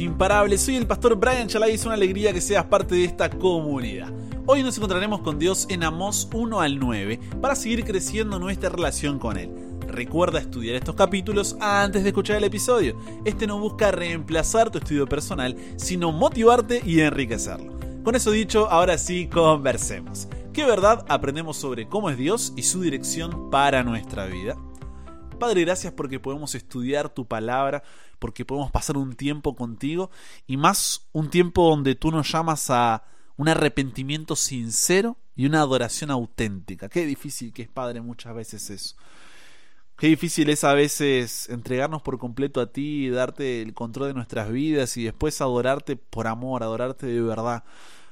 [0.00, 0.62] imparables.
[0.62, 4.12] Soy el pastor Brian Chalai y es una alegría que seas parte de esta comunidad.
[4.44, 9.20] Hoy nos encontraremos con Dios en Amós 1 al 9 para seguir creciendo nuestra relación
[9.20, 9.50] con Él.
[9.86, 12.98] Recuerda estudiar estos capítulos antes de escuchar el episodio.
[13.24, 17.72] Este no busca reemplazar tu estudio personal, sino motivarte y enriquecerlo.
[18.02, 20.26] Con eso dicho, ahora sí, conversemos.
[20.52, 24.56] ¿Qué verdad aprendemos sobre cómo es Dios y su dirección para nuestra vida?
[25.38, 27.82] Padre, gracias porque podemos estudiar tu palabra,
[28.18, 30.10] porque podemos pasar un tiempo contigo
[30.46, 33.04] y más un tiempo donde tú nos llamas a
[33.36, 36.88] un arrepentimiento sincero y una adoración auténtica.
[36.88, 38.96] Qué difícil que es, Padre, muchas veces eso.
[39.98, 44.50] Qué difícil es a veces entregarnos por completo a ti darte el control de nuestras
[44.50, 47.64] vidas y después adorarte por amor, adorarte de verdad.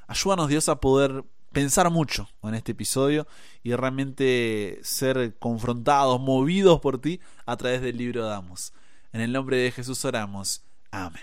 [0.07, 3.27] Ayúdanos Dios a poder pensar mucho en este episodio
[3.63, 8.75] y realmente ser confrontados, movidos por ti a través del libro de Amos.
[9.15, 10.63] En el nombre de Jesús oramos.
[10.91, 11.23] Amén.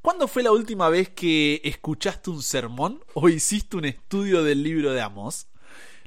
[0.00, 4.92] ¿Cuándo fue la última vez que escuchaste un sermón o hiciste un estudio del libro
[4.92, 5.48] de Amos?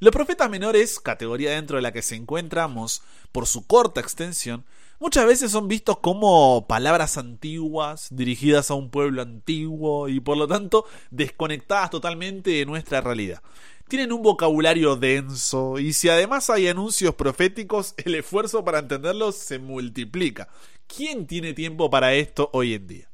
[0.02, 4.66] Los profetas menores, categoría dentro de la que se encontramos, por su corta extensión,
[5.00, 10.48] muchas veces son vistos como palabras antiguas, dirigidas a un pueblo antiguo y por lo
[10.48, 13.44] tanto desconectadas totalmente de nuestra realidad.
[13.90, 19.60] Tienen un vocabulario denso y si además hay anuncios proféticos, el esfuerzo para entenderlos se
[19.60, 20.50] multiplica.
[20.88, 23.12] ¿Quién tiene tiempo para esto hoy en día?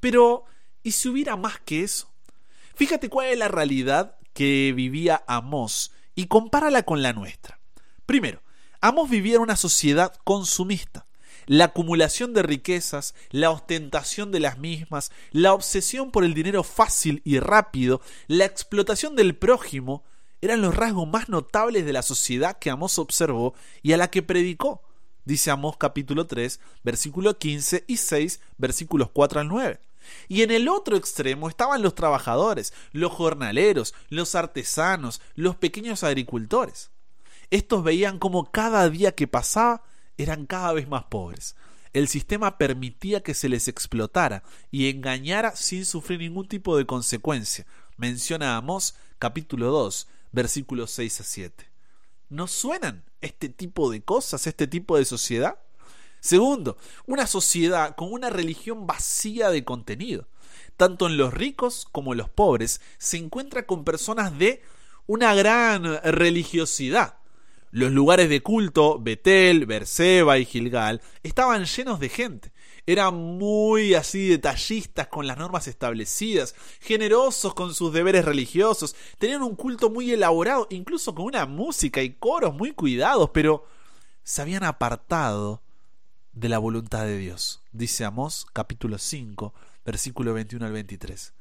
[0.00, 0.46] Pero,
[0.82, 2.10] ¿y si hubiera más que eso?
[2.74, 7.60] Fíjate cuál es la realidad que vivía Amós y compárala con la nuestra.
[8.04, 8.42] Primero,
[8.80, 11.06] Amos vivía en una sociedad consumista
[11.46, 17.22] la acumulación de riquezas, la ostentación de las mismas, la obsesión por el dinero fácil
[17.24, 20.02] y rápido, la explotación del prójimo,
[20.40, 24.22] eran los rasgos más notables de la sociedad que Amós observó y a la que
[24.22, 24.82] predicó.
[25.24, 29.80] Dice Amós capítulo 3, versículo 15 y 6, versículos 4 al 9.
[30.28, 36.90] Y en el otro extremo estaban los trabajadores, los jornaleros, los artesanos, los pequeños agricultores.
[37.50, 39.82] Estos veían como cada día que pasaba
[40.16, 41.56] eran cada vez más pobres.
[41.92, 47.66] El sistema permitía que se les explotara y engañara sin sufrir ningún tipo de consecuencia.
[47.96, 48.62] Menciona
[49.18, 51.70] capítulo 2, versículos 6 a 7.
[52.28, 55.58] ¿No suenan este tipo de cosas, este tipo de sociedad?
[56.20, 60.28] Segundo, una sociedad con una religión vacía de contenido.
[60.76, 64.62] Tanto en los ricos como en los pobres se encuentra con personas de
[65.06, 67.18] una gran religiosidad.
[67.70, 72.52] Los lugares de culto, Betel, Berseba y Gilgal, estaban llenos de gente.
[72.86, 79.56] Eran muy así detallistas con las normas establecidas, generosos con sus deberes religiosos, tenían un
[79.56, 83.66] culto muy elaborado, incluso con una música y coros muy cuidados, pero
[84.22, 85.62] se habían apartado
[86.38, 87.62] de la voluntad de Dios.
[87.72, 89.52] Dice Amós capítulo 5,
[89.84, 91.32] versículo 21 al 23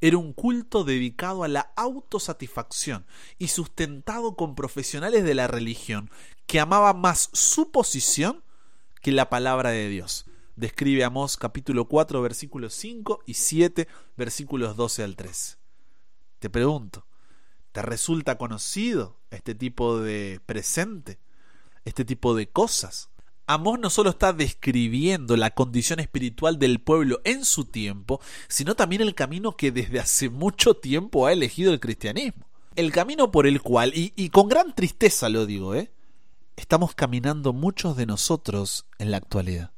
[0.00, 3.06] era un culto dedicado a la autosatisfacción
[3.38, 6.10] y sustentado con profesionales de la religión
[6.46, 8.42] que amaban más su posición
[9.00, 10.26] que la palabra de Dios.
[10.56, 15.58] Describe Amós capítulo 4 versículos 5 y 7 versículos 12 al 3.
[16.38, 17.06] Te pregunto,
[17.72, 21.18] ¿te resulta conocido este tipo de presente?
[21.84, 23.10] ¿Este tipo de cosas?
[23.48, 29.02] Amós no solo está describiendo la condición espiritual del pueblo en su tiempo, sino también
[29.02, 32.44] el camino que desde hace mucho tiempo ha elegido el cristianismo.
[32.74, 35.92] El camino por el cual, y, con gran tristeza lo digo, ¿eh?
[36.56, 39.70] estamos caminando muchos de nosotros en la actualidad.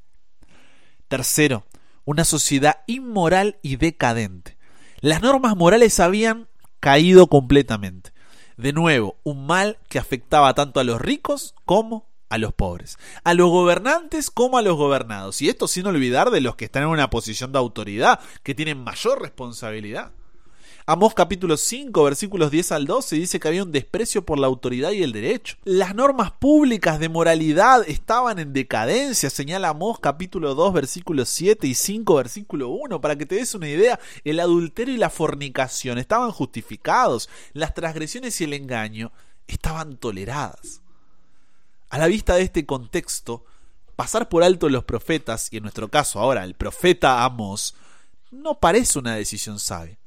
[1.08, 1.66] Tercero,
[2.06, 4.56] una sociedad inmoral y decadente.
[5.00, 6.48] Las normas morales habían
[6.80, 8.12] caído completamente.
[8.56, 13.34] De nuevo, un mal que afectaba tanto a los ricos como a los pobres, a
[13.34, 16.90] los gobernantes como a los gobernados, y esto sin olvidar de los que están en
[16.90, 20.12] una posición de autoridad, que tienen mayor responsabilidad.
[20.90, 24.92] Amós capítulo 5 versículos 10 al 12 dice que había un desprecio por la autoridad
[24.92, 25.58] y el derecho.
[25.64, 31.74] Las normas públicas de moralidad estaban en decadencia, señala Amós capítulo 2 versículos 7 y
[31.74, 33.02] 5 versículo 1.
[33.02, 38.40] Para que te des una idea, el adulterio y la fornicación estaban justificados, las transgresiones
[38.40, 39.12] y el engaño
[39.46, 40.80] estaban toleradas.
[41.90, 43.44] A la vista de este contexto,
[43.96, 47.74] pasar por alto los profetas, y en nuestro caso ahora el profeta Amos,
[48.30, 49.98] no parece una decisión sabia.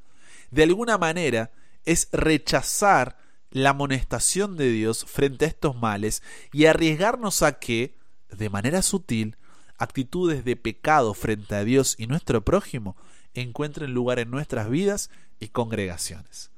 [0.51, 1.51] De alguna manera
[1.85, 3.17] es rechazar
[3.49, 6.21] la amonestación de Dios frente a estos males
[6.53, 7.95] y arriesgarnos a que,
[8.29, 9.37] de manera sutil,
[9.77, 12.95] actitudes de pecado frente a Dios y nuestro prójimo
[13.33, 16.51] encuentren lugar en nuestras vidas y congregaciones.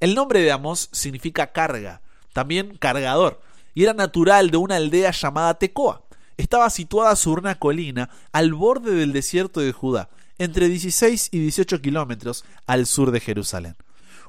[0.00, 2.02] El nombre de Amos significa carga,
[2.32, 3.40] también cargador,
[3.78, 6.02] y era natural de una aldea llamada Tecoa.
[6.36, 11.80] estaba situada sobre una colina al borde del desierto de Judá, entre 16 y 18
[11.80, 13.76] kilómetros al sur de Jerusalén.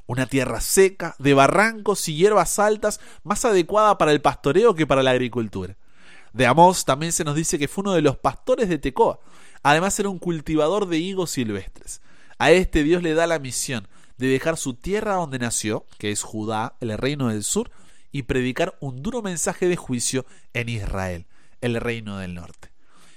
[0.06, 5.02] Una tierra seca, de barrancos y hierbas altas, más adecuada para el pastoreo que para
[5.02, 5.78] la agricultura.
[6.32, 9.20] De Amós también se nos dice que fue uno de los pastores de Tecoa.
[9.64, 12.02] Además era un cultivador de higos silvestres.
[12.38, 13.88] A este Dios le da la misión
[14.20, 17.72] de dejar su tierra donde nació, que es Judá, el reino del sur,
[18.12, 21.26] y predicar un duro mensaje de juicio en Israel,
[21.62, 22.70] el reino del norte.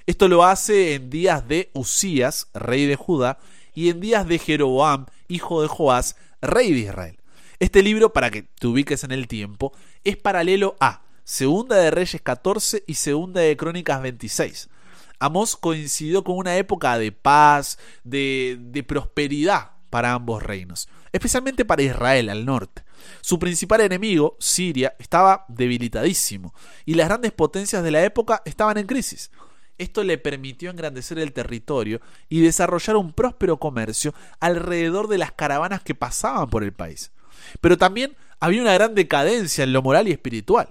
[0.06, 3.39] Esto lo hace en días de Usías, rey de Judá,
[3.75, 7.19] y en días de Jeroboam, hijo de Joás, rey de Israel.
[7.59, 9.73] Este libro, para que te ubiques en el tiempo,
[10.05, 14.69] es paralelo a Segunda de Reyes 14 y Segunda de Crónicas 26.
[15.21, 21.83] Amós coincidió con una época de paz, de, de prosperidad para ambos reinos, especialmente para
[21.83, 22.83] Israel al norte.
[23.20, 26.54] Su principal enemigo, Siria, estaba debilitadísimo
[26.84, 29.31] y las grandes potencias de la época estaban en crisis.
[29.78, 35.82] Esto le permitió engrandecer el territorio y desarrollar un próspero comercio alrededor de las caravanas
[35.82, 37.10] que pasaban por el país.
[37.60, 40.69] Pero también había una gran decadencia en lo moral y espiritual.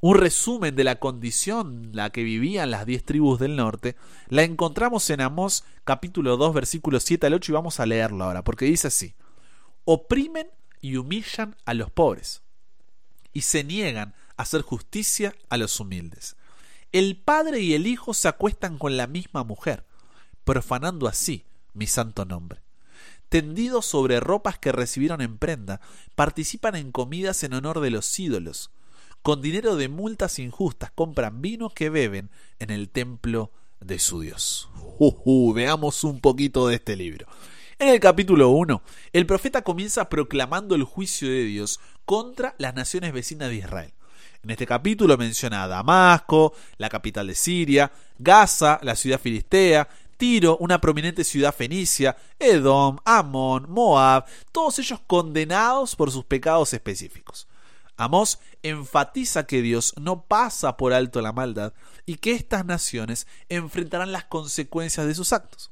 [0.00, 3.96] Un resumen de la condición en la que vivían las diez tribus del norte
[4.28, 8.44] la encontramos en Amós capítulo 2 versículos 7 al 8 y vamos a leerlo ahora
[8.44, 9.16] porque dice así
[9.84, 10.46] oprimen
[10.80, 12.42] y humillan a los pobres
[13.32, 16.36] y se niegan a hacer justicia a los humildes
[16.92, 19.84] el padre y el hijo se acuestan con la misma mujer,
[20.44, 21.44] profanando así
[21.74, 22.62] mi santo nombre.
[23.28, 25.82] Tendidos sobre ropas que recibieron en prenda,
[26.14, 28.70] participan en comidas en honor de los ídolos.
[29.22, 34.70] Con dinero de multas injustas compran vino que beben en el templo de su Dios.
[35.54, 37.26] veamos un poquito de este libro.
[37.80, 38.82] En el capítulo 1,
[39.12, 43.92] el profeta comienza proclamando el juicio de Dios contra las naciones vecinas de Israel.
[44.42, 50.56] En este capítulo menciona a Damasco, la capital de Siria, Gaza, la ciudad filistea, Tiro,
[50.56, 57.46] una prominente ciudad fenicia, Edom, Amón, Moab, todos ellos condenados por sus pecados específicos.
[57.96, 61.74] Amós enfatiza que Dios no pasa por alto la maldad
[62.06, 65.70] y que estas naciones enfrentarán las consecuencias de sus actos.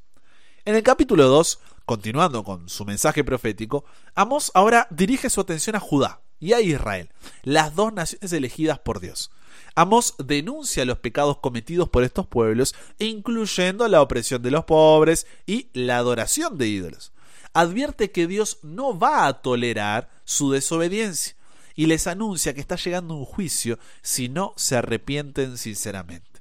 [0.65, 5.81] En el capítulo 2, continuando con su mensaje profético, Amós ahora dirige su atención a
[5.81, 7.11] Judá, y a Israel,
[7.43, 9.31] las dos naciones elegidas por Dios.
[9.75, 15.69] Amos denuncia los pecados cometidos por estos pueblos, incluyendo la opresión de los pobres y
[15.73, 17.13] la adoración de ídolos.
[17.53, 21.37] Advierte que Dios no va a tolerar su desobediencia
[21.75, 26.36] y les anuncia que está llegando un juicio si no se arrepienten sinceramente.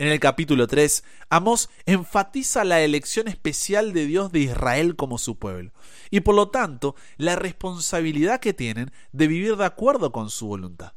[0.00, 5.38] En el capítulo 3, Amós enfatiza la elección especial de Dios de Israel como su
[5.38, 5.72] pueblo,
[6.08, 10.94] y por lo tanto la responsabilidad que tienen de vivir de acuerdo con su voluntad.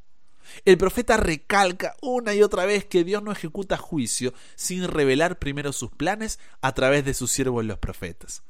[0.64, 5.74] El profeta recalca una y otra vez que Dios no ejecuta juicio sin revelar primero
[5.74, 8.42] sus planes a través de sus siervos los profetas.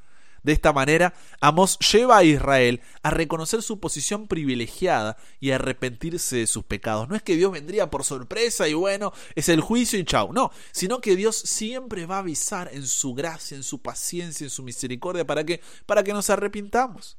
[0.43, 6.35] De esta manera, Amós lleva a Israel a reconocer su posición privilegiada y a arrepentirse
[6.37, 7.07] de sus pecados.
[7.07, 10.33] No es que Dios vendría por sorpresa y bueno, es el juicio y chau.
[10.33, 14.49] No, sino que Dios siempre va a avisar en su gracia, en su paciencia, en
[14.49, 17.17] su misericordia para que para que nos arrepintamos.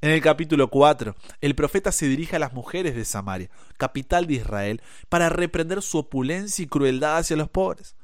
[0.00, 4.34] En el capítulo 4, el profeta se dirige a las mujeres de Samaria, capital de
[4.34, 7.96] Israel, para reprender su opulencia y crueldad hacia los pobres.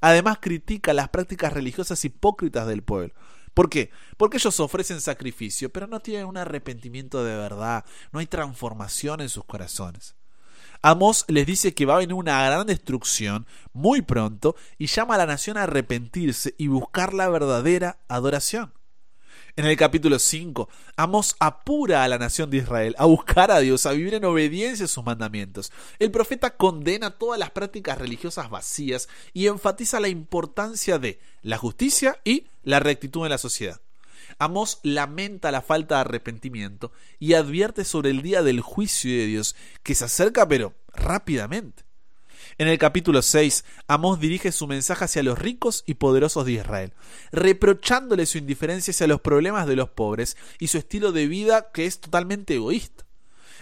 [0.00, 3.12] Además critica las prácticas religiosas hipócritas del pueblo,
[3.54, 3.90] ¿Por qué?
[4.16, 9.28] Porque ellos ofrecen sacrificio, pero no tienen un arrepentimiento de verdad, no hay transformación en
[9.28, 10.14] sus corazones.
[10.82, 15.18] Amos les dice que va a venir una gran destrucción muy pronto y llama a
[15.18, 18.72] la nación a arrepentirse y buscar la verdadera adoración.
[19.56, 23.84] En el capítulo 5, Amos apura a la nación de Israel a buscar a Dios,
[23.84, 25.72] a vivir en obediencia a sus mandamientos.
[25.98, 32.20] El profeta condena todas las prácticas religiosas vacías y enfatiza la importancia de la justicia
[32.24, 33.80] y la rectitud en la sociedad.
[34.38, 39.56] Amos lamenta la falta de arrepentimiento y advierte sobre el día del juicio de Dios
[39.82, 41.89] que se acerca pero rápidamente.
[42.60, 46.92] En el capítulo 6, Amós dirige su mensaje hacia los ricos y poderosos de Israel,
[47.32, 51.86] reprochándole su indiferencia hacia los problemas de los pobres y su estilo de vida que
[51.86, 53.06] es totalmente egoísta.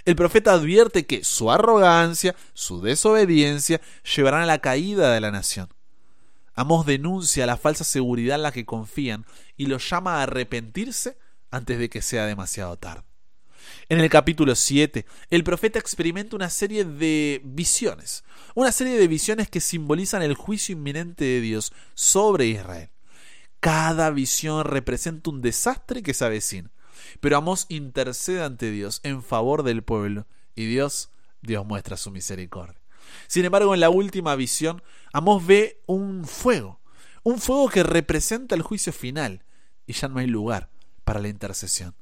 [0.04, 3.80] El profeta advierte que su arrogancia, su desobediencia,
[4.16, 5.68] llevarán a la caída de la nación.
[6.56, 9.26] Amós denuncia la falsa seguridad en la que confían
[9.56, 11.16] y los llama a arrepentirse
[11.52, 13.07] antes de que sea demasiado tarde.
[13.90, 18.22] En el capítulo 7, el profeta experimenta una serie de visiones,
[18.54, 22.90] una serie de visiones que simbolizan el juicio inminente de Dios sobre Israel.
[23.60, 26.70] Cada visión representa un desastre que se avecina,
[27.20, 31.08] pero Amós intercede ante Dios en favor del pueblo y Dios,
[31.40, 32.78] Dios muestra su misericordia.
[33.26, 34.82] Sin embargo, en la última visión,
[35.14, 36.78] Amós ve un fuego,
[37.22, 39.44] un fuego que representa el juicio final,
[39.86, 40.68] y ya no hay lugar
[41.04, 41.94] para la intercesión.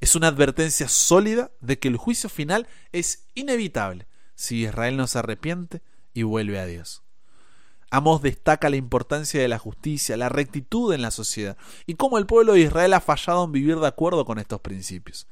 [0.00, 5.18] Es una advertencia sólida de que el juicio final es inevitable si Israel no se
[5.18, 5.82] arrepiente
[6.14, 7.02] y vuelve a Dios.
[7.90, 12.26] Amós destaca la importancia de la justicia, la rectitud en la sociedad y cómo el
[12.26, 15.26] pueblo de Israel ha fallado en vivir de acuerdo con estos principios.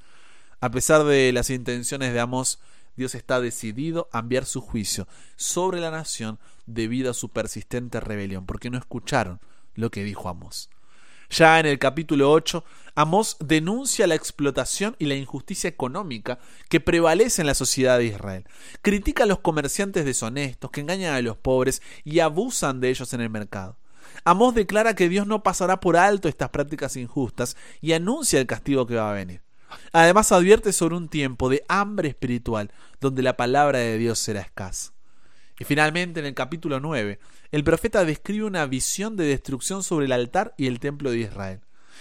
[0.61, 2.58] A pesar de las intenciones de Amós,
[2.96, 5.06] Dios está decidido a enviar su juicio
[5.37, 9.38] sobre la nación debido a su persistente rebelión, porque no escucharon
[9.75, 10.70] lo que dijo Amós.
[11.30, 12.64] Ya en el capítulo 8,
[12.95, 16.38] Amós denuncia la explotación y la injusticia económica
[16.71, 18.47] que prevalece en la sociedad de Israel.
[18.80, 23.21] Critica a los comerciantes deshonestos que engañan a los pobres y abusan de ellos en
[23.21, 23.76] el mercado.
[24.25, 28.87] Amós declara que Dios no pasará por alto estas prácticas injustas y anuncia el castigo
[28.87, 29.42] que va a venir.
[29.92, 34.96] Además advierte sobre un tiempo de hambre espiritual donde la palabra de Dios será escasa.
[35.58, 37.18] Y finalmente en el capítulo 9,
[37.50, 41.60] el profeta describe una visión de destrucción sobre el altar y el templo de Israel.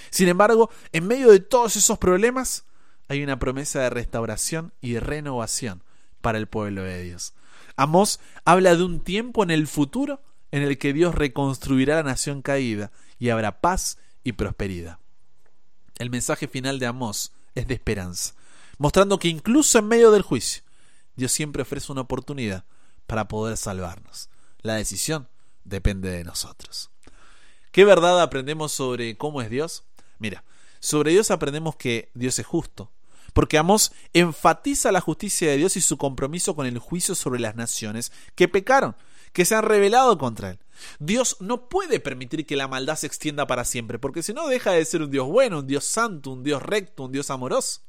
[0.10, 2.66] Sin embargo, en medio de todos esos problemas,
[3.08, 5.84] hay una promesa de restauración y renovación
[6.22, 7.34] para el pueblo de Dios.
[7.76, 10.22] Amós habla de un tiempo en el futuro
[10.52, 15.00] en el que Dios reconstruirá la nación caída y habrá paz y prosperidad.
[15.98, 18.34] El mensaje final de Amós es de esperanza,
[18.78, 20.64] mostrando que incluso en medio del juicio,
[21.16, 22.66] Dios siempre ofrece una oportunidad
[23.08, 24.30] para poder salvarnos.
[24.62, 25.28] La decisión
[25.64, 26.92] depende de nosotros.
[27.72, 29.84] ¿Qué verdad aprendemos sobre cómo es Dios?
[30.18, 30.44] Mira,
[30.80, 32.92] sobre Dios aprendemos que Dios es justo,
[33.34, 37.56] porque Amós enfatiza la justicia de Dios y su compromiso con el juicio sobre las
[37.56, 38.96] naciones que pecaron,
[39.34, 40.60] que se han rebelado contra él.
[41.00, 44.72] Dios no puede permitir que la maldad se extienda para siempre, porque si no deja
[44.72, 47.82] de ser un Dios bueno, un Dios santo, un Dios recto, un Dios amoroso.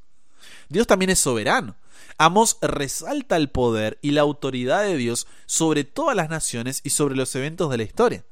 [0.69, 1.75] Dios también es soberano.
[2.17, 7.15] Amos resalta el poder y la autoridad de Dios sobre todas las naciones y sobre
[7.15, 8.25] los eventos de la historia.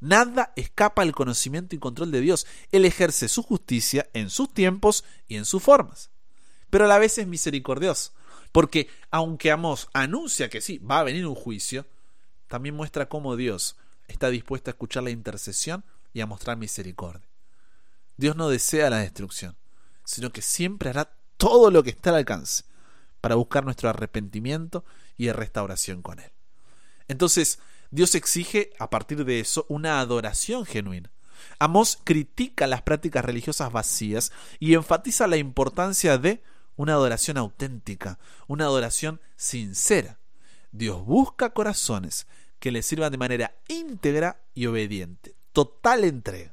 [0.00, 2.46] Nada escapa al conocimiento y control de Dios.
[2.72, 6.10] Él ejerce su justicia en sus tiempos y en sus formas.
[6.70, 8.12] Pero a la vez es misericordioso,
[8.52, 11.86] porque aunque Amos anuncia que sí, va a venir un juicio,
[12.46, 17.26] también muestra cómo Dios está dispuesto a escuchar la intercesión y a mostrar misericordia.
[18.16, 19.56] Dios no desea la destrucción,
[20.04, 22.64] sino que siempre hará todo lo que está al alcance
[23.22, 24.84] para buscar nuestro arrepentimiento
[25.16, 26.30] y restauración con Él.
[27.08, 27.58] Entonces,
[27.90, 31.10] Dios exige a partir de eso una adoración genuina.
[31.58, 36.42] Amós critica las prácticas religiosas vacías y enfatiza la importancia de
[36.76, 40.18] una adoración auténtica, una adoración sincera.
[40.70, 42.26] Dios busca corazones
[42.58, 46.52] que le sirvan de manera íntegra y obediente, total entrega.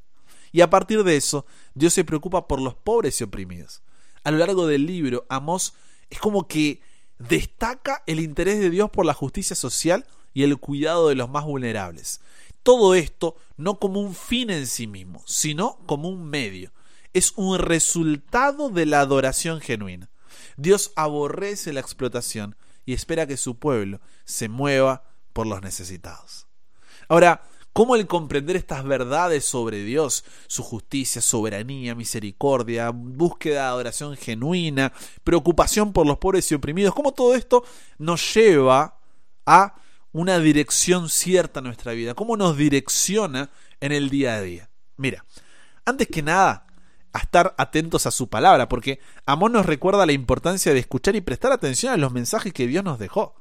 [0.52, 3.82] Y a partir de eso, Dios se preocupa por los pobres y oprimidos
[4.26, 5.76] a lo largo del libro, Amós
[6.10, 6.82] es como que
[7.20, 11.46] destaca el interés de Dios por la justicia social y el cuidado de los más
[11.46, 12.22] vulnerables.
[12.64, 16.72] Todo esto no como un fin en sí mismo, sino como un medio.
[17.14, 20.10] Es un resultado de la adoración genuina.
[20.58, 25.04] Dios aborrece la explotación y espera que su pueblo se mueva
[25.34, 26.48] por los necesitados.
[27.08, 27.44] Ahora,
[27.76, 34.94] cómo el comprender estas verdades sobre Dios, su justicia, soberanía, misericordia, búsqueda de adoración genuina,
[35.26, 37.66] preocupación por los pobres y oprimidos, cómo todo esto
[37.98, 38.98] nos lleva
[39.46, 39.76] a
[40.14, 43.50] una dirección cierta en nuestra vida, cómo nos direcciona
[43.82, 44.70] en el día a día.
[44.96, 45.26] Mira,
[45.84, 46.68] antes que nada,
[47.12, 51.22] a estar atentos a su palabra, porque Amón nos recuerda la importancia de escuchar y
[51.22, 53.36] prestar atención a los mensajes que Dios nos dejó.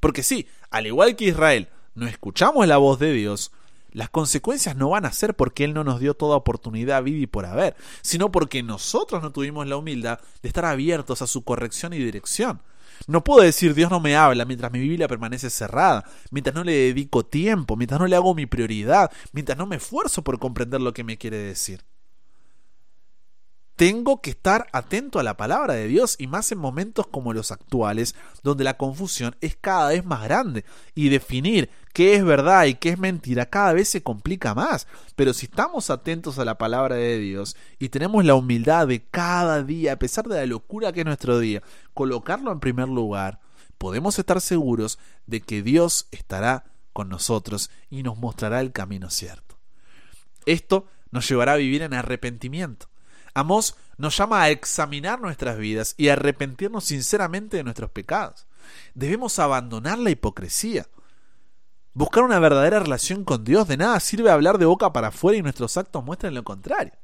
[0.00, 3.52] Porque sí, al igual que Israel, no escuchamos la voz de Dios,
[3.96, 7.46] las consecuencias no van a ser porque Él no nos dio toda oportunidad y por
[7.46, 11.98] haber, sino porque nosotros no tuvimos la humildad de estar abiertos a su corrección y
[11.98, 12.60] dirección.
[13.06, 16.72] No puedo decir Dios no me habla mientras mi Biblia permanece cerrada, mientras no le
[16.72, 20.92] dedico tiempo, mientras no le hago mi prioridad, mientras no me esfuerzo por comprender lo
[20.92, 21.82] que me quiere decir.
[23.76, 27.52] Tengo que estar atento a la palabra de Dios y más en momentos como los
[27.52, 30.64] actuales, donde la confusión es cada vez más grande
[30.94, 34.88] y definir qué es verdad y qué es mentira cada vez se complica más.
[35.14, 39.62] Pero si estamos atentos a la palabra de Dios y tenemos la humildad de cada
[39.62, 43.40] día, a pesar de la locura que es nuestro día, colocarlo en primer lugar,
[43.76, 46.64] podemos estar seguros de que Dios estará
[46.94, 49.58] con nosotros y nos mostrará el camino cierto.
[50.46, 52.88] Esto nos llevará a vivir en arrepentimiento
[53.36, 58.46] Amós nos llama a examinar nuestras vidas y a arrepentirnos sinceramente de nuestros pecados.
[58.94, 60.86] Debemos abandonar la hipocresía.
[61.92, 63.68] Buscar una verdadera relación con Dios.
[63.68, 66.94] De nada sirve hablar de boca para afuera y nuestros actos muestran lo contrario.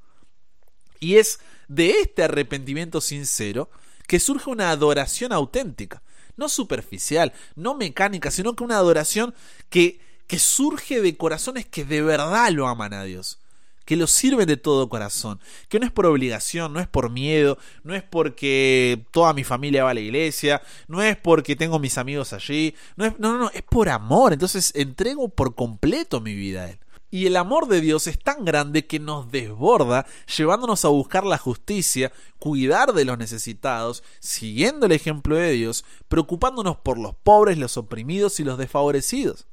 [1.01, 3.69] Y es de este arrepentimiento sincero
[4.07, 6.01] que surge una adoración auténtica,
[6.39, 9.35] no superficial, no mecánica, sino que una adoración
[9.69, 13.42] que que surge de corazones que de verdad lo aman a Dios
[13.85, 17.59] que lo sirven de todo corazón, que no es por obligación, no es por miedo,
[17.85, 21.99] no es porque toda mi familia va a la iglesia, no es porque tengo mis
[21.99, 26.35] amigos allí, no, es, no, no, no, es por amor, entonces entrego por completo mi
[26.35, 26.79] vida a Él.
[27.15, 31.37] Y el amor de Dios es tan grande que nos desborda, llevándonos a buscar la
[31.37, 37.77] justicia, cuidar de los necesitados, siguiendo el ejemplo de Dios, preocupándonos por los pobres, los
[37.77, 39.47] oprimidos y los desfavorecidos.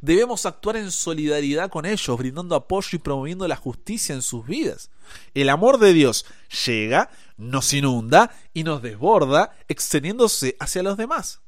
[0.00, 4.90] Debemos actuar en solidaridad con ellos, brindando apoyo y promoviendo la justicia en sus vidas.
[5.34, 6.26] El amor de Dios
[6.66, 11.40] llega, nos inunda y nos desborda, extendiéndose hacia los demás.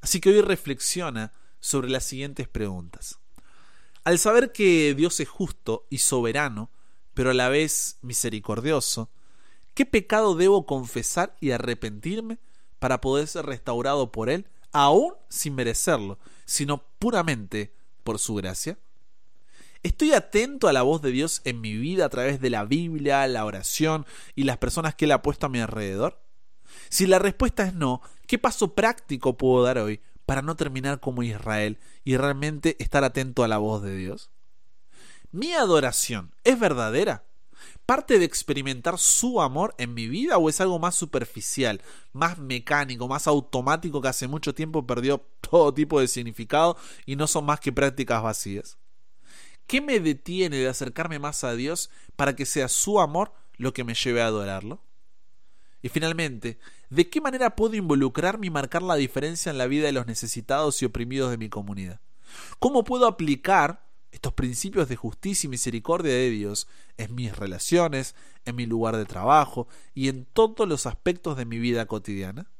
[0.00, 3.18] Así que hoy reflexiona sobre las siguientes preguntas.
[4.04, 6.70] Al saber que Dios es justo y soberano,
[7.14, 9.10] pero a la vez misericordioso,
[9.74, 12.38] ¿qué pecado debo confesar y arrepentirme
[12.78, 16.18] para poder ser restaurado por Él, aún sin merecerlo,
[16.48, 18.78] sino puramente por su gracia?
[19.82, 23.28] ¿Estoy atento a la voz de Dios en mi vida a través de la Biblia,
[23.28, 26.24] la oración y las personas que Él ha puesto a mi alrededor?
[26.88, 31.22] Si la respuesta es no, ¿qué paso práctico puedo dar hoy para no terminar como
[31.22, 34.30] Israel y realmente estar atento a la voz de Dios?
[35.30, 37.27] ¿Mi adoración es verdadera?
[37.88, 41.80] Parte de experimentar su amor en mi vida o es algo más superficial,
[42.12, 46.76] más mecánico, más automático que hace mucho tiempo perdió todo tipo de significado
[47.06, 48.76] y no son más que prácticas vacías?
[49.66, 53.84] ¿Qué me detiene de acercarme más a Dios para que sea su amor lo que
[53.84, 54.82] me lleve a adorarlo?
[55.80, 56.58] Y finalmente,
[56.90, 60.82] ¿de qué manera puedo involucrarme y marcar la diferencia en la vida de los necesitados
[60.82, 62.00] y oprimidos de mi comunidad?
[62.58, 68.56] ¿Cómo puedo aplicar estos principios de justicia y misericordia de Dios en mis relaciones, en
[68.56, 72.50] mi lugar de trabajo y en todos los aspectos de mi vida cotidiana?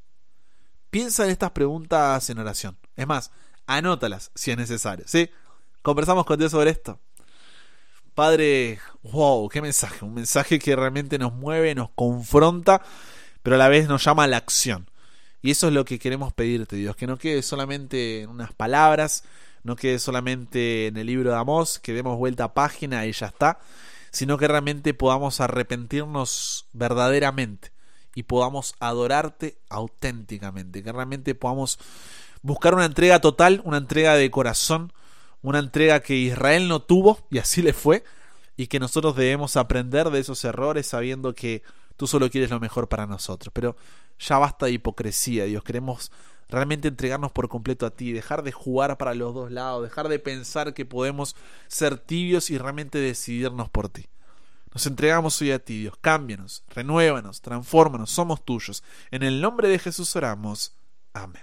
[0.90, 2.76] Piensa en estas preguntas en oración.
[2.96, 3.30] Es más,
[3.66, 5.04] anótalas si es necesario.
[5.06, 5.30] ¿sí?
[5.82, 6.98] Conversamos con Dios sobre esto.
[8.14, 10.04] Padre, wow, qué mensaje.
[10.04, 12.82] Un mensaje que realmente nos mueve, nos confronta,
[13.42, 14.90] pero a la vez nos llama a la acción.
[15.40, 19.22] Y eso es lo que queremos pedirte, Dios, que no quede solamente en unas palabras,
[19.62, 23.26] no quede solamente en el libro de Amós, que demos vuelta a página y ya
[23.26, 23.58] está,
[24.10, 27.72] sino que realmente podamos arrepentirnos verdaderamente
[28.14, 31.78] y podamos adorarte auténticamente, que realmente podamos
[32.42, 34.92] buscar una entrega total, una entrega de corazón,
[35.42, 38.04] una entrega que Israel no tuvo y así le fue,
[38.56, 41.62] y que nosotros debemos aprender de esos errores sabiendo que
[41.96, 43.52] tú solo quieres lo mejor para nosotros.
[43.54, 43.76] Pero
[44.18, 46.10] ya basta de hipocresía, Dios, queremos
[46.48, 50.18] realmente entregarnos por completo a ti, dejar de jugar para los dos lados, dejar de
[50.18, 54.06] pensar que podemos ser tibios y realmente decidirnos por ti.
[54.72, 55.94] Nos entregamos hoy a ti, Dios.
[56.00, 58.84] Cámbianos, renuévanos, transfórmanos, somos tuyos.
[59.10, 60.74] En el nombre de Jesús oramos.
[61.12, 61.42] Amén.